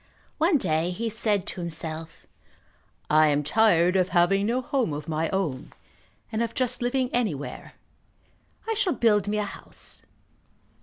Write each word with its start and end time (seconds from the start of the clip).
One 0.39 0.57
day 0.57 0.89
he 0.89 1.11
said 1.11 1.45
to 1.45 1.61
himself, 1.61 2.25
"I 3.07 3.27
am 3.27 3.43
tired 3.43 3.95
of 3.95 4.09
having 4.09 4.47
no 4.47 4.59
home 4.59 4.93
of 4.93 5.07
my 5.07 5.29
own, 5.29 5.73
and 6.31 6.41
of 6.41 6.55
just 6.55 6.81
living 6.81 7.11
anywhere. 7.13 7.73
I 8.67 8.73
shall 8.73 8.93
build 8.93 9.27
me 9.27 9.37
a 9.37 9.43
house." 9.43 10.01